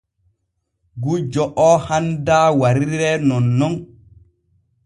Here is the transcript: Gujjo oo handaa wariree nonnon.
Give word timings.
Gujjo 1.03 1.43
oo 1.65 1.77
handaa 1.87 2.47
wariree 2.61 3.15
nonnon. 3.27 3.73